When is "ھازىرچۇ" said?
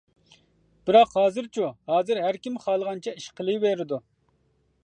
1.17-1.69